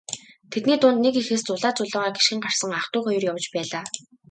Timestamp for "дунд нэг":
0.81-1.13